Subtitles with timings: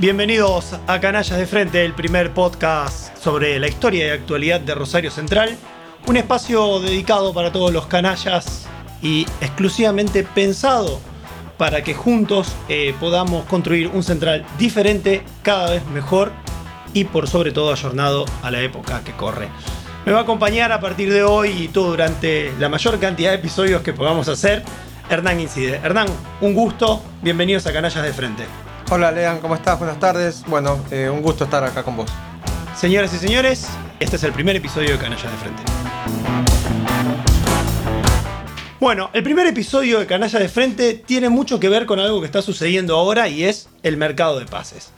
[0.00, 5.10] Bienvenidos a Canallas de Frente, el primer podcast sobre la historia y actualidad de Rosario
[5.10, 5.56] Central.
[6.06, 8.68] Un espacio dedicado para todos los canallas
[9.02, 11.00] y exclusivamente pensado
[11.56, 16.30] para que juntos eh, podamos construir un central diferente, cada vez mejor
[16.94, 19.48] y por sobre todo ayornado a la época que corre.
[20.06, 23.38] Me va a acompañar a partir de hoy y todo durante la mayor cantidad de
[23.38, 24.62] episodios que podamos hacer,
[25.10, 25.80] Hernán Incide.
[25.82, 26.06] Hernán,
[26.40, 28.67] un gusto, bienvenidos a Canallas de Frente.
[28.90, 29.78] Hola Lean, ¿cómo estás?
[29.78, 30.42] Buenas tardes.
[30.46, 32.10] Bueno, eh, un gusto estar acá con vos.
[32.74, 33.66] Señoras y señores,
[34.00, 35.62] este es el primer episodio de Canallas de Frente.
[38.80, 42.26] Bueno, el primer episodio de Canallas de Frente tiene mucho que ver con algo que
[42.26, 44.88] está sucediendo ahora y es el mercado de pases.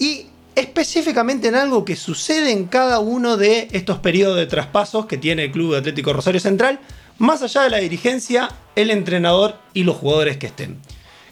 [0.00, 5.18] Y específicamente en algo que sucede en cada uno de estos periodos de traspasos que
[5.18, 6.80] tiene el Club Atlético Rosario Central,
[7.18, 10.80] más allá de la dirigencia, el entrenador y los jugadores que estén,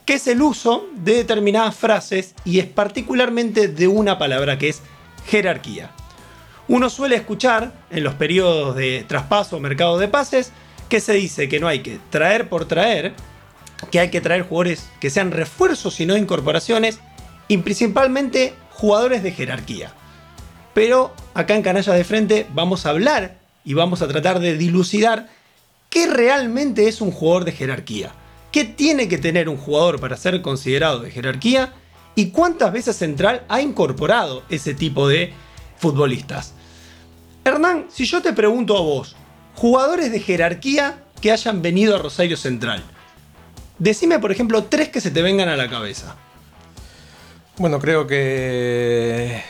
[0.08, 4.80] que es el uso de determinadas frases y es particularmente de una palabra que es
[5.26, 5.90] jerarquía.
[6.66, 10.50] Uno suele escuchar en los periodos de traspaso o mercado de pases
[10.88, 13.12] que se dice que no hay que traer por traer,
[13.90, 17.00] que hay que traer jugadores que sean refuerzos y no incorporaciones,
[17.46, 19.92] y principalmente jugadores de jerarquía.
[20.72, 25.28] Pero acá en Canallas de Frente vamos a hablar y vamos a tratar de dilucidar
[25.90, 28.14] qué realmente es un jugador de jerarquía.
[28.52, 31.72] ¿Qué tiene que tener un jugador para ser considerado de jerarquía?
[32.14, 35.32] ¿Y cuántas veces Central ha incorporado ese tipo de
[35.76, 36.54] futbolistas?
[37.44, 39.16] Hernán, si yo te pregunto a vos,
[39.54, 42.82] jugadores de jerarquía que hayan venido a Rosario Central,
[43.78, 46.16] decime por ejemplo tres que se te vengan a la cabeza.
[47.58, 49.42] Bueno, creo que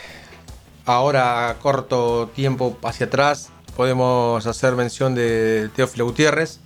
[0.85, 6.59] ahora, corto tiempo hacia atrás, podemos hacer mención de Teófilo Gutiérrez.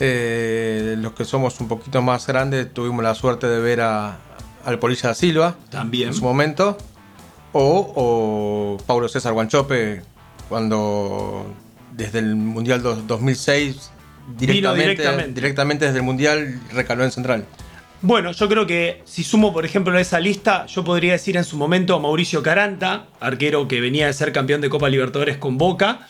[0.00, 4.18] Eh, los que somos un poquito más grandes tuvimos la suerte de ver a,
[4.64, 6.08] al Polilla da Silva También.
[6.08, 6.78] en su momento.
[7.52, 10.02] O, o Paulo César Guanchope
[10.48, 11.46] cuando
[11.92, 13.90] desde el Mundial dos- 2006
[14.38, 15.32] directamente, directamente.
[15.40, 17.46] directamente desde el Mundial recaló en Central.
[18.02, 21.44] Bueno, yo creo que si sumo, por ejemplo, a esa lista, yo podría decir en
[21.44, 25.58] su momento a Mauricio Caranta, arquero que venía de ser campeón de Copa Libertadores con
[25.58, 26.08] Boca.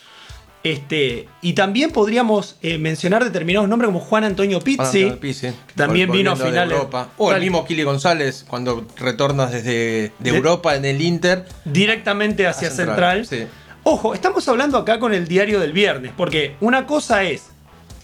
[0.62, 5.46] Este, y también podríamos eh, mencionar determinados nombres como Juan Antonio Pizzi, Juan Antonio Pizzi,
[5.48, 6.78] que también vino a finales.
[7.16, 11.46] O el mismo Kili González cuando retornas desde de De- Europa en el Inter.
[11.64, 13.24] directamente hacia A Central.
[13.24, 13.56] Central, sí.
[13.84, 17.44] Ojo, estamos hablando acá con el diario del viernes, porque una cosa es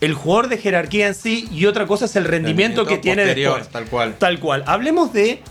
[0.00, 3.34] el jugador de jerarquía en sí y otra cosa es el rendimiento, Rendimiento que tiene
[3.34, 3.69] después.
[3.69, 4.15] tal cual.
[4.19, 4.65] Tal cual.
[4.66, 5.43] Hablemos de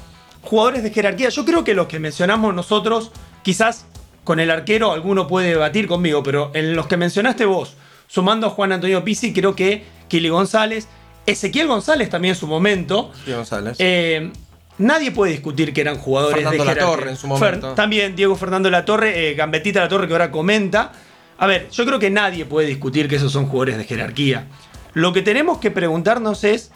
[0.42, 1.30] jugadores de jerarquía.
[1.30, 3.12] Yo creo que los que mencionamos nosotros,
[3.44, 3.86] quizás
[4.26, 7.76] con el arquero alguno puede debatir conmigo, pero en los que mencionaste vos,
[8.08, 10.90] sumando a Juan Antonio Pizzi, creo que Kili González,
[11.26, 13.78] Ezequiel González también en su momento, Kili González.
[13.80, 14.32] eh,
[14.80, 16.86] nadie puede discutir que eran jugadores Fernando de jerarquía.
[16.86, 17.74] Latorre en su momento.
[17.76, 20.92] también Diego Fernando Latorre, eh, Gambetita Latorre que ahora comenta.
[21.38, 24.48] A ver, yo creo que nadie puede discutir que esos son jugadores de jerarquía.
[24.94, 26.72] Lo que tenemos que preguntarnos es,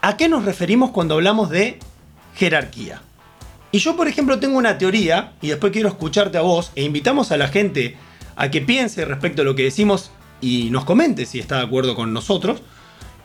[0.00, 1.78] ¿a qué nos referimos cuando hablamos de
[2.34, 3.00] jerarquía?
[3.74, 7.32] Y yo, por ejemplo, tengo una teoría, y después quiero escucharte a vos, e invitamos
[7.32, 7.96] a la gente
[8.36, 10.10] a que piense respecto a lo que decimos
[10.42, 12.60] y nos comente si está de acuerdo con nosotros.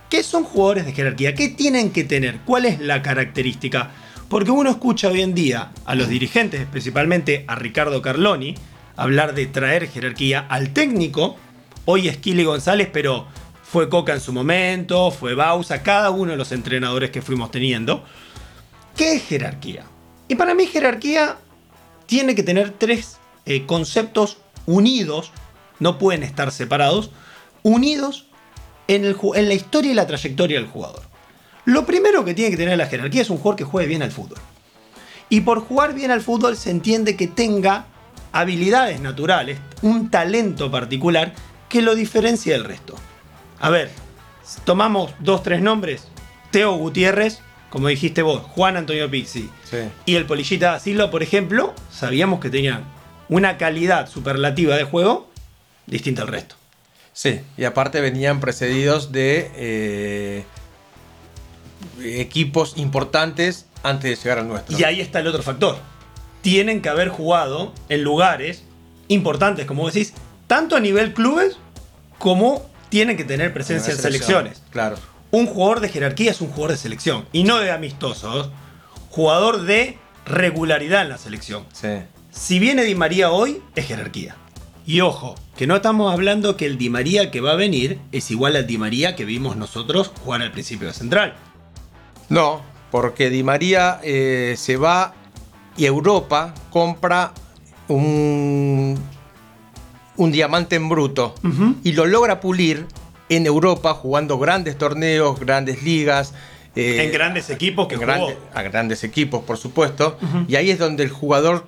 [0.10, 1.36] ¿Qué son jugadores de jerarquía?
[1.36, 2.40] ¿Qué tienen que tener?
[2.46, 3.92] ¿Cuál es la característica?
[4.30, 8.56] Porque uno escucha hoy en día a los dirigentes, principalmente a Ricardo Carloni,
[8.96, 11.36] hablar de traer jerarquía al técnico.
[11.84, 13.28] Hoy es Kili González, pero
[13.64, 18.06] fue Coca en su momento, fue Bausa, cada uno de los entrenadores que fuimos teniendo.
[18.96, 19.84] ¿Qué es jerarquía?
[20.28, 21.38] Y para mí jerarquía
[22.06, 25.32] tiene que tener tres eh, conceptos unidos,
[25.80, 27.12] no pueden estar separados,
[27.64, 28.28] unidos
[28.88, 31.04] en, el en la historia y la trayectoria del jugador.
[31.66, 34.12] Lo primero que tiene que tener la jerarquía es un jugador que juegue bien al
[34.12, 34.40] fútbol.
[35.30, 37.88] Y por jugar bien al fútbol se entiende que tenga
[38.32, 41.34] habilidades naturales, un talento particular
[41.68, 42.96] que lo diferencia del resto.
[43.60, 43.90] A ver,
[44.64, 46.08] tomamos dos, tres nombres.
[46.52, 47.42] Teo Gutiérrez,
[47.78, 49.78] como dijiste vos, Juan Antonio Pizzi Sí.
[50.08, 52.86] y el Polillita da Silva, por ejemplo, sabíamos que tenían
[53.30, 55.30] una calidad superlativa de juego
[55.86, 56.56] distinta al resto.
[57.14, 60.44] Sí, y aparte venían precedidos de eh,
[62.02, 64.76] equipos importantes antes de llegar al nuestro.
[64.76, 65.78] Y ahí está el otro factor.
[66.42, 68.64] Tienen que haber jugado en lugares
[69.08, 70.14] importantes, como decís,
[70.48, 71.58] tanto a nivel clubes
[72.18, 74.64] como tienen que tener presencia en selecciones.
[74.72, 74.98] Claro.
[75.32, 78.50] Un jugador de jerarquía es un jugador de selección y no de amistosos.
[79.10, 81.64] Jugador de regularidad en la selección.
[81.74, 81.90] Sí.
[82.32, 84.36] Si viene Di María hoy, es jerarquía.
[84.86, 88.32] Y ojo, que no estamos hablando que el Di María que va a venir es
[88.32, 91.36] igual al Di María que vimos nosotros jugar al principio de Central.
[92.30, 95.14] No, Porque Di María eh, se va
[95.76, 97.34] y Europa compra
[97.88, 98.98] un,
[100.16, 101.36] un diamante en bruto
[101.84, 102.88] y lo logra pulir
[103.30, 106.34] en Europa jugando grandes torneos, grandes ligas.
[106.76, 108.34] eh, en grandes equipos que en jugó.
[108.54, 110.18] a grandes equipos, por supuesto.
[110.48, 111.66] Y ahí es donde el jugador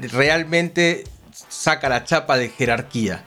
[0.00, 1.04] realmente
[1.48, 3.24] saca la chapa de jerarquía.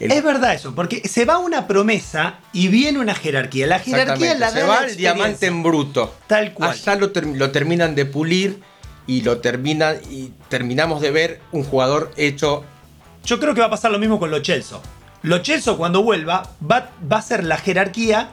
[0.00, 3.66] El- Es verdad eso, porque se va una promesa y viene una jerarquía.
[3.66, 6.14] La jerarquía la se da va la el diamante en bruto.
[6.26, 6.70] Tal cual.
[6.70, 8.60] Allá lo, term- lo terminan de pulir
[9.06, 12.64] y lo termina y terminamos de ver un jugador hecho
[13.24, 14.82] Yo creo que va a pasar lo mismo con Lo Celso.
[15.24, 18.30] Lo Celso cuando vuelva va, va a ser la jerarquía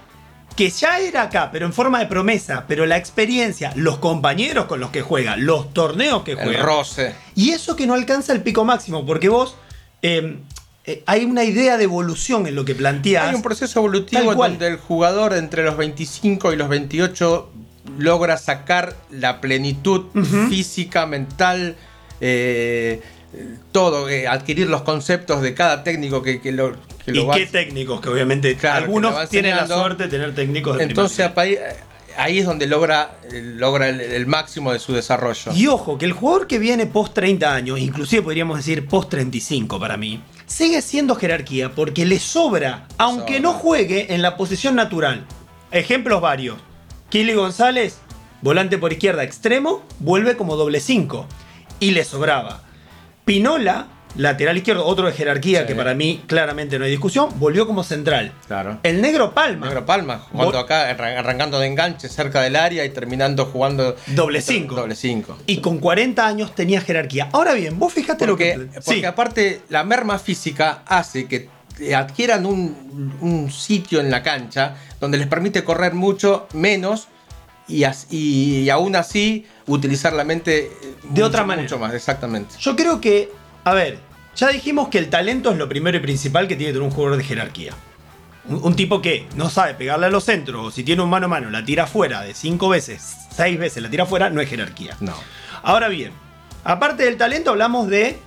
[0.56, 4.80] que ya era acá, pero en forma de promesa, pero la experiencia, los compañeros con
[4.80, 6.62] los que juega, los torneos que el juega.
[6.62, 7.16] roce.
[7.36, 9.56] Y eso que no alcanza el pico máximo, porque vos
[10.02, 10.40] eh,
[10.86, 13.30] eh, hay una idea de evolución en lo que planteas.
[13.30, 17.50] Hay un proceso evolutivo donde el jugador entre los 25 y los 28
[17.98, 20.06] logra sacar la plenitud
[20.50, 21.78] física, mental,
[22.20, 23.02] eh,
[23.72, 26.74] todo, eh, adquirir los conceptos de cada técnico que, que lo,
[27.06, 30.36] que lo y va qué técnicos, que obviamente Claro, algunos tienen la suerte de tener
[30.36, 31.40] técnicos de Entonces nivel.
[31.40, 31.58] ahí,
[32.18, 35.54] ahí es donde logra, eh, logra el, el máximo de su desarrollo.
[35.56, 39.80] Y ojo, que el jugador que viene post 30 años, inclusive podríamos decir post 35
[39.80, 43.40] para mí, sigue siendo jerarquía porque le sobra, aunque Sobra.
[43.40, 45.26] no juegue en la posición natural.
[45.72, 46.58] Ejemplos varios.
[47.10, 47.98] Kili González,
[48.42, 51.26] volante por izquierda extremo, vuelve como doble 5
[51.80, 52.64] y le sobraba.
[53.36, 53.88] Pinola,
[54.18, 55.68] lateral izquierdo, otro de jerarquía Sí.
[55.68, 58.34] que para mí claramente no hay discusión, volvió como central.
[58.46, 58.80] Claro.
[58.84, 62.90] El negro Palma, Negro Palma, jugando acá, arran- arrancando de enganche cerca del área y
[62.90, 64.76] terminando jugando Doble cinco.
[64.76, 65.38] Doble 5.
[65.48, 67.30] y con 40 años tenía jerarquía.
[67.32, 68.80] Ahora bien, vos fíjate Porque, lo que...
[68.82, 69.06] porque Sí.
[69.06, 71.48] aparte la merma física hace que
[71.96, 77.08] adquieran un, un sitio en la cancha donde les permite correr mucho menos
[77.70, 81.64] y aún así utilizar la mente eh, De otra mucho- manera.
[81.64, 82.56] Mucho más, exactamente.
[82.60, 83.32] Yo creo que,
[83.64, 84.00] a ver,
[84.36, 86.94] ya dijimos que el talento es lo primero y principal que tiene que tener un
[86.94, 87.74] jugador de jerarquía.
[88.46, 91.26] Un, un tipo que no sabe pegarle a los centros, o si tiene un mano
[91.28, 93.02] a mano, la tira afuera de cinco veces,
[93.36, 94.96] seis veces la tira afuera, no es jerarquía.
[95.00, 95.14] No.
[95.64, 96.12] Ahora bien,
[96.64, 98.18] aparte del talento, hablamos de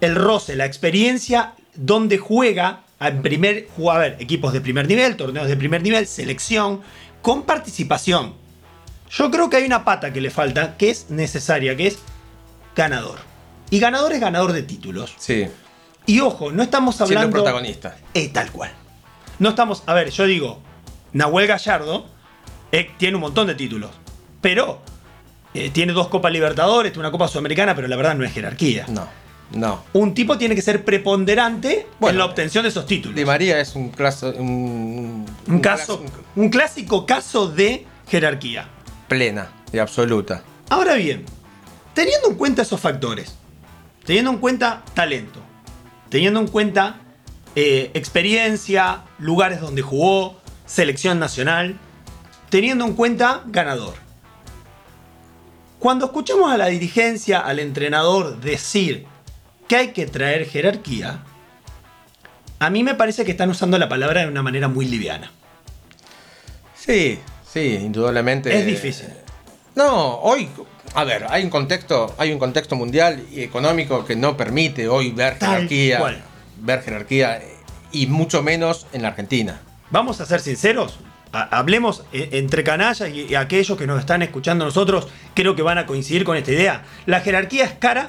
[0.00, 5.56] el roce, la experiencia, donde juega en primer, ver, equipos de primer nivel, torneos de
[5.56, 6.80] primer nivel, selección,
[7.22, 8.34] con participación.
[9.10, 11.98] Yo creo que hay una pata que le falta, que es necesaria, que es
[12.76, 13.18] ganador.
[13.70, 15.14] Y ganador es ganador de títulos.
[15.18, 15.46] Sí,
[16.06, 17.36] Y ojo, no estamos siendo hablando.
[17.36, 17.96] protagonista.
[18.14, 18.70] Eh, tal cual.
[19.38, 19.82] No estamos.
[19.86, 20.60] A ver, yo digo,
[21.12, 22.06] Nahuel Gallardo
[22.72, 23.90] eh, tiene un montón de títulos.
[24.40, 24.80] Pero
[25.54, 28.86] eh, tiene dos Copas Libertadores, tiene una Copa Sudamericana, pero la verdad no es jerarquía.
[28.88, 29.06] No,
[29.52, 29.82] no.
[29.92, 33.16] Un tipo tiene que ser preponderante Bueno, en la obtención de esos títulos.
[33.16, 34.30] Di María es un caso.
[34.30, 38.68] Un, un caso, caso un clásico caso de jerarquía.
[39.08, 40.42] Plena y absoluta.
[40.68, 41.24] Ahora bien,
[41.94, 43.34] teniendo en cuenta esos factores,
[44.04, 45.40] teniendo en cuenta talento,
[46.08, 47.00] teniendo en cuenta
[47.56, 51.78] eh, experiencia, lugares donde jugó, selección nacional,
[52.50, 53.94] teniendo en cuenta ganador.
[55.78, 59.06] Cuando escuchamos a la dirigencia, al entrenador decir
[59.68, 61.24] que hay que traer jerarquía,
[62.58, 65.30] a mí me parece que están usando la palabra de una manera muy liviana.
[66.74, 67.20] Sí,
[67.52, 68.56] sí, indudablemente.
[68.58, 69.08] Es difícil.
[69.74, 70.48] No, hoy,
[70.94, 75.12] a ver, hay un contexto, hay un contexto mundial y económico que no permite hoy
[75.12, 76.22] ver Tal jerarquía, cual.
[76.60, 77.40] ver jerarquía
[77.92, 79.60] y mucho menos en la Argentina.
[79.90, 80.98] Vamos a ser sinceros,
[81.32, 85.62] ha- hablemos eh, entre canallas y, aquellos que nos están escuchando a nosotros, creo que
[85.62, 86.82] van a coincidir con esta idea.
[87.06, 88.08] La jerarquía es cara,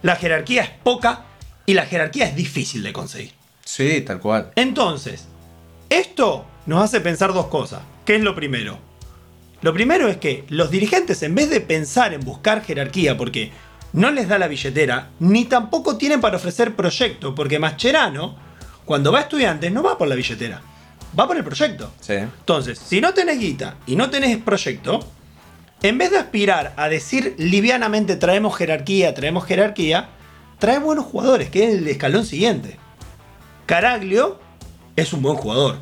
[0.00, 1.24] la jerarquía es poca
[1.66, 3.32] y la jerarquía es difícil de conseguir.
[3.64, 4.50] Sí, tal cual.
[4.56, 5.26] Entonces,
[5.90, 7.82] esto nos hace pensar dos cosas.
[8.04, 8.78] ¿Qué es lo primero?
[9.62, 13.52] Lo primero es que los dirigentes, en vez de pensar en buscar jerarquía, porque
[13.92, 18.36] no les da la billetera, ni tampoco tienen para ofrecer proyecto, porque Mascherano,
[18.84, 20.60] cuando va a estudiantes, no va por la billetera,
[21.18, 21.92] va por el proyecto.
[22.00, 22.14] Sí.
[22.14, 25.00] Entonces, si no tenés guita y no tenés proyecto,
[25.82, 30.08] en vez de aspirar a decir livianamente traemos jerarquía, traemos jerarquía,
[30.58, 32.78] trae buenos jugadores, que es el escalón siguiente.
[33.66, 34.38] Caraglio
[34.96, 35.78] es un buen jugador.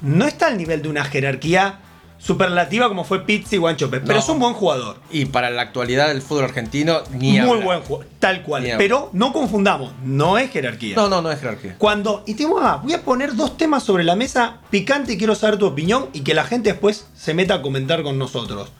[0.00, 1.80] No está al nivel de una jerarquía
[2.18, 4.18] superlativa como fue Pizzi y Guanchope, pero No.
[4.20, 4.96] es un buen jugador.
[5.10, 8.64] Y para la actualidad del fútbol argentino, ni Muy buen jugador, tal cual.
[8.64, 8.70] Ni.
[8.78, 10.96] Pero no confundamos, no es jerarquía.
[10.96, 11.76] No, no, no es jerarquía.
[11.78, 15.18] Cuando, y te digo más, voy a poner dos temas sobre la mesa picante y
[15.18, 18.70] quiero saber tu opinión y que la gente después se meta a comentar con nosotros.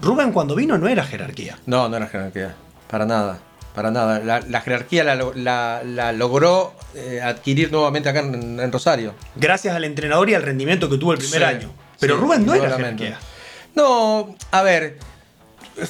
[0.00, 1.58] Rubén cuando vino no era jerarquía.
[1.66, 2.54] No, no era jerarquía.
[2.90, 3.38] Para nada.
[3.74, 4.18] Para nada.
[4.20, 9.14] La, la jerarquía la, lo- la- la logró eh, adquirir nuevamente acá en, en Rosario.
[9.36, 11.72] Gracias al entrenador y al rendimiento que tuvo el primer Sí, año.
[11.98, 13.18] Pero sí, Rubén no era jerarquía.
[13.74, 14.98] No, a ver,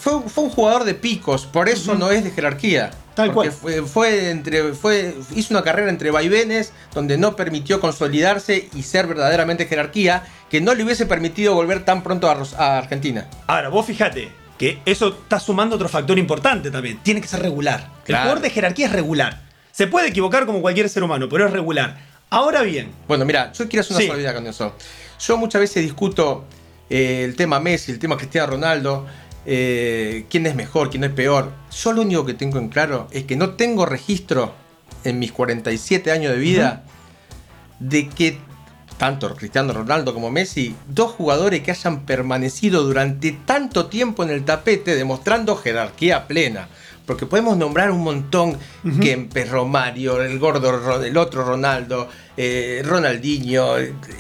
[0.01, 2.91] fue, fue un jugador de picos, por eso no es de jerarquía.
[3.15, 3.51] Tal cual.
[3.53, 9.07] Fue, fue entre, fue, hizo una carrera entre vaivenes donde no permitió consolidarse y ser
[9.07, 13.27] verdaderamente jerarquía, que no le hubiese permitido volver tan pronto a, a Argentina.
[13.49, 14.31] Ahora, vos fíjate
[14.63, 17.01] que eso está sumando otro factor importante también.
[17.03, 17.91] Tiene que ser regular.
[18.07, 19.43] El jugador de jerarquía es regular.
[19.73, 21.99] Se puede equivocar como cualquier ser humano, pero es regular.
[22.31, 24.35] Ahora bien, Bueno, mira, yo quiero hacer una Sí.
[24.37, 24.77] con eso.
[25.19, 26.45] Yo muchas veces discuto
[26.89, 29.05] eh, el tema Messi, el tema Cristiano Ronaldo,
[29.47, 31.51] eh, quién es mejor, quién es peor.
[31.83, 34.55] Yo lo único que tengo en claro es que no tengo registro
[35.03, 36.85] en mis 47 años de vida
[37.81, 38.39] de que
[38.97, 44.45] tanto Cristiano Ronaldo como Messi, dos jugadores que hayan permanecido durante tanto tiempo en el
[44.45, 46.69] tapete demostrando jerarquía plena.
[47.07, 48.57] Porque podemos nombrar un montón,
[49.01, 53.75] Kempes, Romario, el gordo, el otro Ronaldo, eh, Ronaldinho,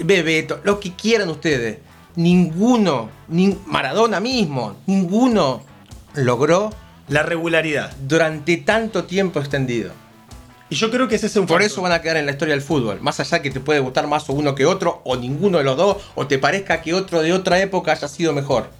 [0.04, 1.78] Bebeto, lo que quieran ustedes.
[2.16, 5.62] Ninguno, ni Maradona mismo, ninguno
[6.14, 6.70] logró
[7.08, 7.94] la regularidad.
[8.00, 10.01] durante tanto tiempo extendido.
[10.72, 11.70] Y yo creo que ese es un Por factor.
[11.70, 12.98] eso van a quedar en la historia del fútbol.
[13.02, 15.76] Más allá que te puede gustar más o uno que otro, o ninguno de los
[15.76, 18.70] dos, o te parezca que otro de otra época haya sido mejor.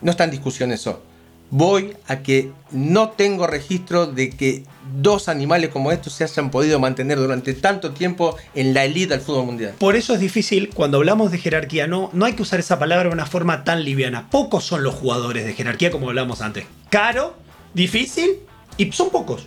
[0.00, 1.02] No está en discusión eso.
[1.50, 4.64] Voy a que no tengo registro de que
[5.02, 9.20] dos animales como estos se hayan podido mantener durante tanto tiempo en la elite del
[9.20, 9.74] fútbol mundial.
[9.78, 13.10] Por eso es difícil, cuando hablamos de jerarquía, no, no hay que usar esa palabra
[13.10, 14.30] de una forma tan liviana.
[14.30, 16.64] Pocos son los jugadores de jerarquía como hablamos antes.
[16.88, 17.34] Caro,
[17.74, 18.38] difícil
[18.78, 19.46] y son pocos.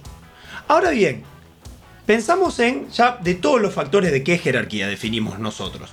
[0.67, 1.24] Ahora bien,
[2.05, 5.91] pensamos en ya de todos los factores de qué jerarquía definimos nosotros.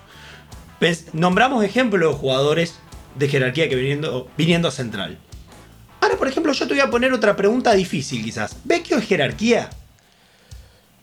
[1.12, 2.78] Nombramos ejemplos de jugadores
[3.14, 5.19] de jerarquía que viniendo, viniendo a central.
[6.00, 8.57] Ahora, por ejemplo, yo te voy a poner otra pregunta difícil quizás.
[8.64, 9.71] ¿Vecchio es jerarquía?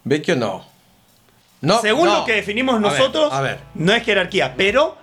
[0.03, 0.65] Vecchio no.
[1.61, 2.19] No, Según no.
[2.19, 3.59] lo que definimos A ver, nosotros, a ver.
[3.75, 4.97] no es jerarquía, pero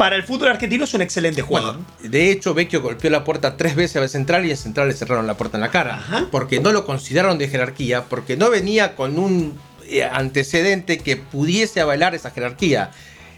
[0.00, 1.74] para el fútbol argentino es un excelente jugador.
[1.74, 4.94] Bueno, de hecho, Vecchio golpeó la puerta tres veces a Central y en Central le
[4.94, 5.96] cerraron la puerta en la cara.
[5.96, 6.28] Ajá.
[6.30, 11.82] Porque no lo consideraron de jerarquía, porque no venía con un eh, antecedente que pudiese
[11.82, 12.92] avalar esa jerarquía.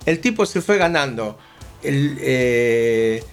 [0.06, 1.36] El tipo se fue ganando
[1.82, 3.24] el, eh,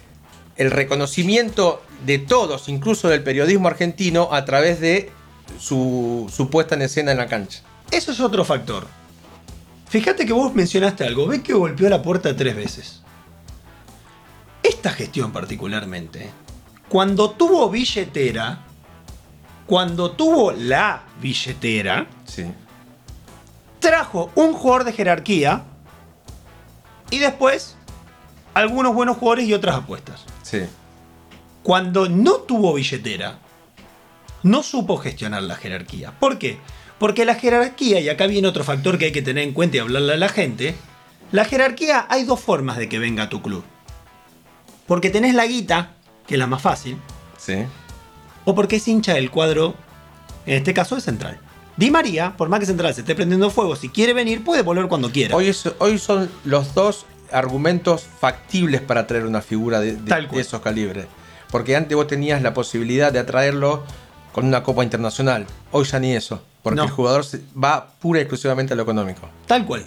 [0.58, 5.12] el reconocimiento de todos, incluso del periodismo argentino, a través de
[5.60, 7.62] su, su puesta en escena en la cancha.
[7.92, 8.88] Eso es otro factor.
[9.88, 11.28] Fíjate que vos mencionaste algo.
[11.28, 13.04] Vecchio golpeó la puerta tres veces.
[14.80, 16.30] Esta gestión particularmente,
[16.88, 18.60] cuando tuvo billetera,
[19.66, 22.46] cuando tuvo la billetera, Sí.
[23.82, 25.64] trajo un jugador de jerarquía
[27.12, 27.76] y después
[28.54, 30.24] algunos buenos jugadores y otras apuestas.
[30.44, 30.62] Sí.
[31.62, 33.38] Cuando no tuvo billetera,
[34.44, 36.14] no supo gestionar la jerarquía.
[36.18, 36.58] ¿Por qué?
[37.00, 39.80] Porque la jerarquía, y acá viene otro factor que hay que tener en cuenta y
[39.82, 40.74] hablarle a la gente,
[41.34, 43.66] la jerarquía hay dos formas de que venga a tu club.
[44.90, 45.92] Porque tenés la guita,
[46.28, 46.98] que es la más fácil,
[47.38, 47.56] Sí.
[48.44, 49.76] o porque es hincha del cuadro,
[50.46, 51.40] en este caso de Central.
[51.78, 54.88] Di María, por más que Central se esté prendiendo fuego, si quiere venir, puede volver
[54.88, 55.36] cuando quiera.
[55.36, 59.98] Hoy, es- hoy son los dos argumentos factibles para traer una figura de,
[60.34, 61.06] esos calibres.
[61.52, 63.84] Porque antes vos tenías la posibilidad de atraerlo
[64.34, 65.46] con una copa internacional.
[65.72, 66.42] Hoy ya ni eso.
[66.64, 66.84] Porque No.
[66.86, 67.24] el jugador
[67.64, 69.30] va pura y exclusivamente a lo económico.
[69.48, 69.86] Tal cual.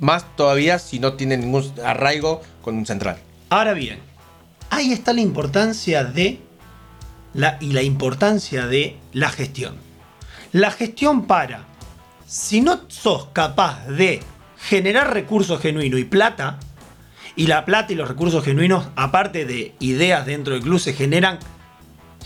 [0.00, 3.18] Más todavía si no tiene ningún arraigo con un central.
[3.48, 4.00] Ahora bien,
[4.72, 6.40] ahí está la importancia de
[7.34, 9.76] la, y la importancia de la gestión.
[10.50, 11.66] La gestión para,
[12.26, 14.22] si no sos capaz de
[14.58, 16.58] generar recursos genuinos y plata,
[17.36, 21.38] y la plata y los recursos genuinos, aparte de ideas dentro del club, se generan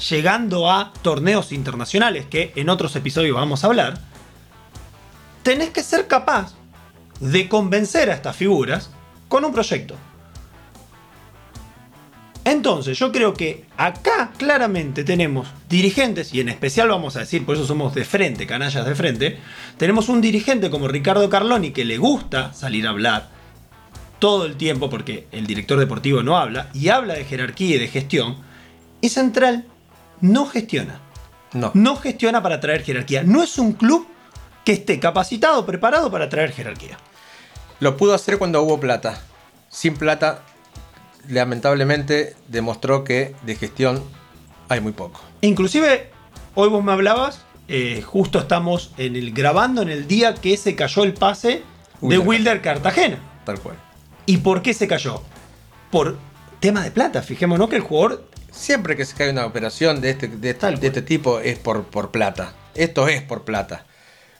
[0.08, 3.98] llegando a torneos internacionales, que en otros episodios vamos a hablar,
[5.42, 6.54] tenés que ser capaz
[7.18, 8.90] de convencer a estas figuras
[9.28, 9.96] con un proyecto.
[12.46, 17.56] Entonces, yo creo que acá claramente tenemos dirigentes, y en especial vamos a decir, por
[17.56, 19.38] eso somos de frente, canallas de frente,
[19.78, 23.30] tenemos un dirigente como Ricardo Carloni que le gusta salir a hablar
[24.20, 27.88] todo el tiempo, porque el director deportivo no habla, y habla de jerarquía y de
[27.88, 28.36] gestión,
[29.00, 29.64] y Central
[30.20, 31.00] no gestiona.
[31.52, 31.72] No.
[31.74, 33.24] No gestiona para traer jerarquía.
[33.24, 34.06] No es un club
[34.64, 36.96] que esté capacitado, preparado para traer jerarquía.
[37.80, 39.20] Lo pudo hacer cuando hubo plata.
[39.68, 40.42] Sin plata,
[41.28, 44.02] lamentablemente, demostró que de gestión
[44.68, 45.20] hay muy poco.
[45.40, 46.10] Inclusive,
[46.54, 50.76] hoy vos me hablabas, eh, justo estamos en el, grabando en el día que se
[50.76, 51.62] cayó el pase
[52.00, 52.62] de Wilder.
[52.62, 53.18] Cartagena.
[53.44, 53.76] Tal cual.
[54.26, 55.22] ¿Y por qué se cayó?
[55.90, 56.16] Por
[56.60, 57.22] tema de plata.
[57.22, 58.28] Fijémonos que el jugador...
[58.50, 61.84] Siempre que se cae una operación de este, de, Tal de este tipo es por,
[61.84, 62.54] por plata.
[62.74, 63.84] Esto es por plata.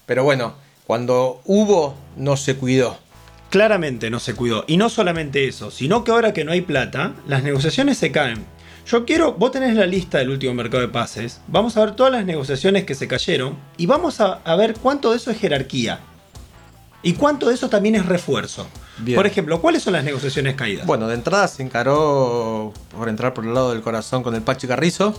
[0.07, 0.55] Pero bueno,
[0.87, 2.99] cuando hubo, no se cuidó.
[3.57, 4.65] Claramente no se cuidó.
[4.67, 8.45] Y no solamente eso, sino que ahora que no hay plata, las negociaciones se caen.
[8.87, 12.13] Yo quiero, vos tenés la lista del último mercado de pases, vamos a ver todas
[12.13, 16.01] las negociaciones que se cayeron y vamos a, a ver cuánto de eso es jerarquía.
[17.03, 18.67] ¿Y cuánto de eso también es refuerzo?
[18.99, 19.17] Bien.
[19.17, 20.85] Por ejemplo, ¿cuáles son las negociaciones caídas?
[20.85, 24.67] Bueno, de entrada se encaró por entrar por el lado del corazón con el Pachi
[24.67, 25.19] Carrizo.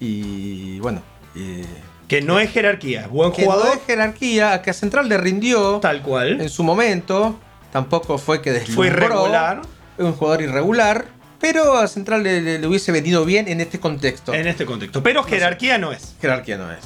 [0.00, 1.00] Y bueno.
[1.34, 1.64] eh,
[2.08, 5.78] que no es jerarquía, buen que no jugador, es jerarquía, que a Central le rindió
[5.80, 6.40] tal cual.
[6.42, 7.38] en su momento.
[7.74, 8.84] Tampoco fue que Fue deslumbró.
[8.86, 9.62] irregular
[9.98, 11.06] Es un jugador irregular.
[11.40, 14.32] Pero a Central le, le- le hubiese venido bien en este contexto.
[14.32, 15.02] en este contexto.
[15.02, 16.14] Pero jerarquía no es.
[16.20, 16.78] Jerarquía no es.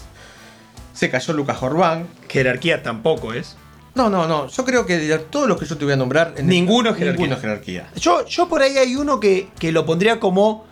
[0.95, 2.09] Se cayó Lucas Jorbán.
[2.29, 3.57] Jerarquía tampoco es.
[3.95, 4.49] No, no, no.
[4.49, 6.33] Yo creo que de todos los que yo te voy a nombrar.
[6.39, 7.21] en Ninguno es esta- jerarquía.
[7.27, 7.91] Ninguno es jerarquía.
[8.01, 10.65] Yo, yo por ahí hay uno que, que lo pondría como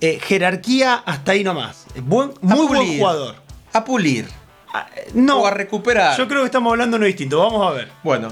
[0.00, 1.84] eh, jerarquía hasta ahí nomás.
[2.02, 3.34] Buen, muy buen jugador.
[3.74, 4.26] A pulir.
[4.72, 6.16] Ah, eh, No, O a recuperar.
[6.16, 7.38] yo creo que estamos hablando de uno distinto.
[7.38, 7.88] Vamos a ver.
[8.02, 8.28] Bueno,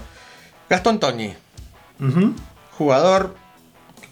[0.69, 1.35] Gastón Toñi.
[2.01, 2.33] Ujú.
[2.77, 3.35] jugador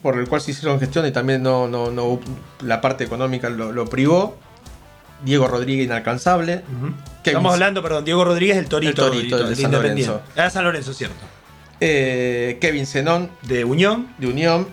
[0.02, 2.18] por el cual se hicieron gestión y también no, no, no
[2.62, 4.36] la parte económica lo, lo privó.
[5.24, 6.62] Diego Rodríguez inalcanzable.
[7.24, 10.12] Estamos hablando, perdón, Diego Rodríguez, el Torito, El Torito, el de San Independiente.
[10.12, 10.32] Lorenzo.
[10.36, 11.16] Ah, San Lorenzo, cierto.
[11.80, 14.08] eh, Kevin Zenón De Unión.
[14.18, 14.68] de Unión.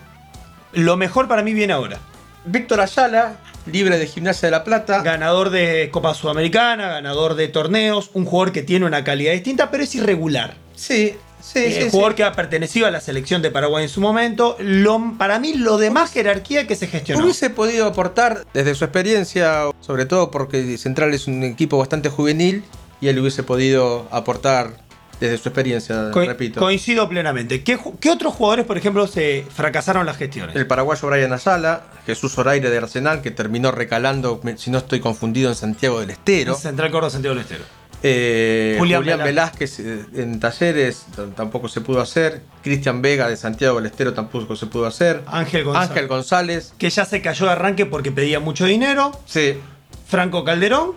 [0.72, 1.98] Lo mejor para mí viene ahora.
[2.44, 3.36] Víctor Ayala,
[3.66, 5.02] libre de Gimnasia de la Plata.
[5.02, 9.82] Ganador de Copa Sudamericana, ganador de torneos, un jugador que tiene una calidad distinta, pero
[9.84, 10.54] es irregular.
[10.76, 11.90] Sí, sí, Eh, sí.
[11.90, 12.16] jugador sí.
[12.16, 14.56] que ha pertenecido a la selección de Paraguay en su momento.
[14.60, 17.22] Lo, para mí, lo de más jerarquía que se gestionó.
[17.24, 22.64] Hubiese podido aportar desde su experiencia, sobre todo porque Central es un equipo bastante juvenil
[23.00, 24.82] y él hubiese podido aportar
[25.20, 26.58] desde su experiencia, Co- repito.
[26.60, 27.62] Coincido plenamente.
[27.62, 27.78] ¿Qué,
[28.10, 30.56] otros jugadores, por ejemplo, se fracasaron las gestiones?
[30.56, 35.50] El paraguayo Brian Ayala, Jesús Oraire de Arsenal, que terminó recalando, si no estoy confundido,
[35.50, 36.56] en Santiago del Estero.
[36.56, 37.64] Central Córdoba, Santiago del Estero.
[38.02, 39.78] Eh, Julián Julián, Velázquez.
[39.78, 42.42] Velázquez, eh, en Talleres tampoco se pudo hacer.
[42.62, 45.22] Cristian Vega de Santiago del Estero tampoco se pudo hacer.
[45.26, 45.90] Ángel González.
[45.90, 46.74] Ángel González.
[46.78, 49.12] Que ya se cayó de arranque porque pedía mucho dinero.
[49.26, 49.58] Sí.
[50.06, 50.92] Franco Calderón.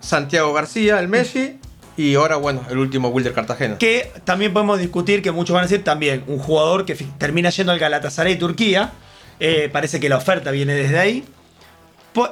[0.00, 1.58] Santiago García, el Messi.
[1.96, 3.78] Y ahora, bueno, el último Wilder Cartagena.
[3.78, 7.72] Que también podemos discutir, que muchos van a decir también, un jugador que termina yendo
[7.72, 8.92] al Galatasaray Turquía.
[9.40, 11.24] Eh, parece que la oferta viene desde ahí.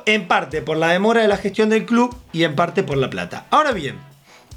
[0.07, 3.11] En parte por la demora de la gestión del club y en parte por la
[3.11, 3.47] plata.
[3.51, 3.99] Ahora bien,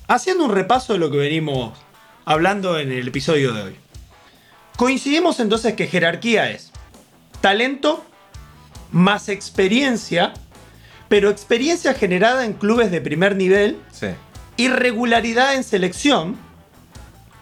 [0.07, 1.77] haciendo un repaso de lo que venimos
[2.25, 3.75] hablando en el episodio de hoy.
[4.77, 6.71] Coincidimos entonces que jerarquía es
[7.41, 8.03] talento
[8.91, 10.33] más experiencia,
[11.07, 14.07] pero experiencia generada en clubes de primer nivel Sí.
[14.57, 16.37] irregularidad en selección,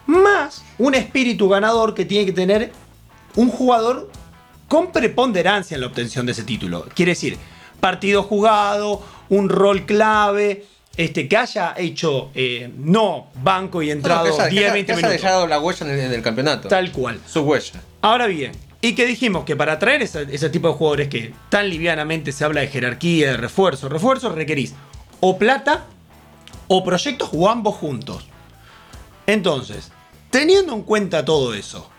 [0.06, 2.72] más un espíritu ganador que tiene que tener
[3.36, 4.10] un jugador
[4.68, 6.86] con preponderancia en la obtención de ese título.
[6.94, 7.38] Quiere decir,
[7.84, 10.64] partido jugado, un rol clave,
[10.96, 14.72] este, que haya hecho eh, no banco y entrado No, que haya- 10, que haya-
[14.72, 15.22] 20 que haya minutos.
[15.22, 16.68] dejado la huella en el, en el campeonato.
[16.68, 17.20] Tal cual.
[17.26, 17.82] Su huella.
[18.00, 21.68] Ahora bien, y que dijimos que para traer ese, ese tipo de jugadores que tan
[21.68, 24.72] livianamente se habla de jerarquía, de refuerzo, refuerzo, requerís
[25.20, 25.84] o plata
[26.68, 28.24] o proyectos o ambos juntos.
[29.26, 29.90] Entonces,
[30.30, 31.90] teniendo en cuenta todo eso,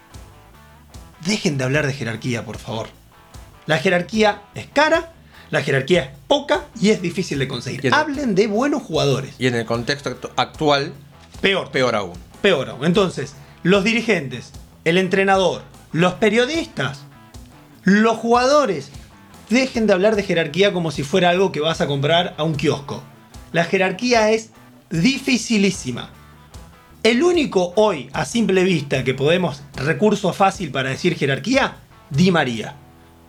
[1.25, 2.87] dejen de hablar de jerarquía, por favor.
[3.67, 5.11] La jerarquía es cara,
[5.51, 7.93] la jerarquía es poca y es difícil de conseguir.
[7.93, 9.35] Hablen de buenos jugadores.
[9.39, 10.93] Y en el contexto actu- actual,
[11.41, 12.13] Peor, peor aún.
[12.41, 12.85] Peor aún.
[12.85, 14.51] Entonces, los dirigentes,
[14.83, 17.01] el entrenador, los periodistas,
[17.83, 18.89] los jugadores,
[19.49, 22.55] dejen de hablar de jerarquía como si fuera algo que vas a comprar a un
[22.55, 23.03] kiosco.
[23.51, 24.49] La jerarquía es
[24.89, 26.09] dificilísima.
[27.03, 31.77] El único hoy, a simple vista, que podemos, recurso fácil para decir jerarquía,
[32.09, 32.75] Di María.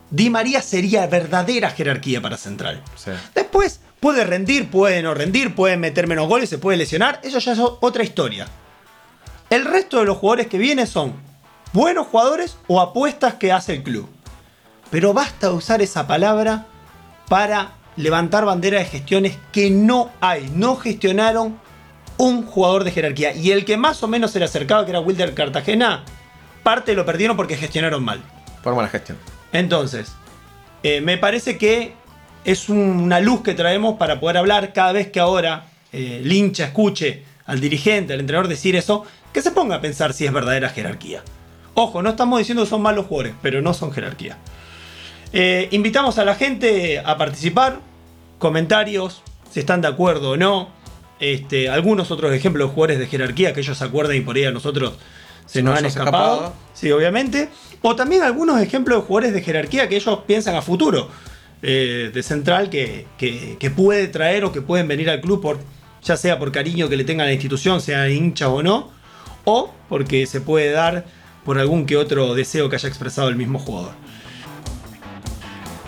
[0.09, 2.81] Di María sería verdadera jerarquía para Central.
[2.95, 3.11] Sí.
[3.35, 7.19] Después puede rendir, puede no rendir, puede meter menos goles, se puede lesionar.
[7.23, 8.47] Eso ya es otra historia.
[9.49, 11.13] El resto de los jugadores que vienen son
[11.73, 14.09] buenos jugadores o apuestas que hace el club.
[14.89, 16.65] Pero basta usar esa palabra
[17.27, 20.49] para levantar bandera de gestiones que no hay.
[20.53, 21.59] No gestionaron
[22.17, 23.33] un jugador de jerarquía.
[23.33, 26.03] Y el que más o menos se le acercaba, que era Wilder Cartagena,
[26.63, 28.21] parte lo perdieron porque gestionaron mal.
[28.63, 29.17] Por mala gestión.
[29.51, 30.13] Entonces,
[30.83, 31.93] eh, me parece que
[32.45, 36.65] es una luz que traemos para poder hablar cada vez que ahora eh, el hincha
[36.65, 40.69] escuche al dirigente, al entrenador decir eso, que se ponga a pensar si es verdadera
[40.69, 41.23] jerarquía.
[41.73, 44.37] Ojo, no estamos diciendo que son malos jugadores, pero no son jerarquía.
[45.33, 47.79] Eh, invitamos a la gente a participar,
[48.39, 50.69] comentarios, si están de acuerdo o no.
[51.19, 54.45] Este, algunos otros ejemplos de jugadores de jerarquía que ellos se acuerdan y por ahí
[54.45, 54.93] a nosotros
[55.47, 56.33] se nos nos han ha escapado.
[56.35, 56.53] escapado.
[56.73, 57.49] Sí, obviamente.
[57.81, 61.09] O también algunos ejemplos de jugadores de jerarquía que ellos piensan a futuro.
[61.63, 65.57] eh, de central que, que- que puede traer o que pueden venir al club por
[66.03, 68.91] ya sea por cariño que le tengan a la institución, sea hincha o no,
[69.43, 71.05] o porque se puede dar
[71.43, 73.93] por algún que otro deseo que haya expresado el mismo jugador.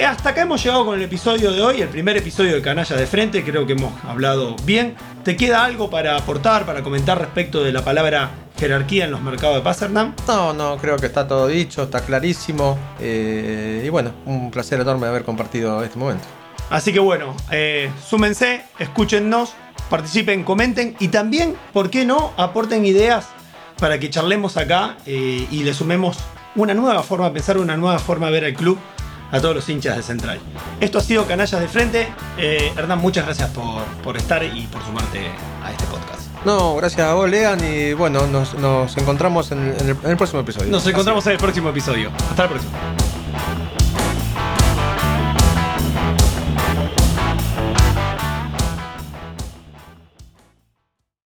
[0.05, 3.05] Hasta acá hemos llegado con el episodio de hoy, el primer episodio de Canalla de
[3.05, 4.95] Frente, creo que hemos hablado bien.
[5.25, 9.57] ¿Te queda algo para aportar, para comentar respecto de la palabra jerarquía en los mercados
[9.57, 10.15] de Passernam?
[10.25, 12.77] No, no, creo que está todo dicho, está clarísimo.
[13.01, 16.23] Eh, y bueno, un placer enorme haber compartido este momento.
[16.69, 19.53] Así que bueno, eh, súmense, escúchennos,
[19.89, 23.27] participen, comenten y también, ¿por qué no?, aporten ideas
[23.77, 26.17] para que charlemos acá eh, y le sumemos
[26.55, 28.79] una nueva forma de pensar, una nueva forma de ver el club
[29.31, 30.39] a todos los hinchas de Central.
[30.79, 32.07] Esto ha sido Canallas de Frente.
[32.37, 35.27] Eh, Hernán, muchas gracias por, por, estar y por sumarte
[35.63, 36.27] a este podcast.
[36.45, 40.17] No, gracias a vos, Lean, y bueno, nos, nos encontramos en, en, el, en, el,
[40.17, 40.71] próximo episodio.
[40.71, 42.11] Nos encontramos en el próximo episodio.
[42.29, 43.18] Hasta la próxima.